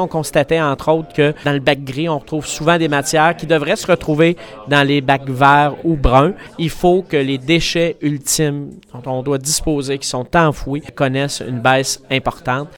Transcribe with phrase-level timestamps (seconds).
[0.00, 3.46] On constatait entre autres que dans le bac gris, on retrouve souvent des matières qui
[3.46, 4.36] devraient se retrouver
[4.68, 6.32] dans les bacs verts ou bruns.
[6.58, 11.60] Il faut que les déchets ultimes dont on doit disposer, qui sont enfouis, connaissent une
[11.60, 12.68] baisse importante.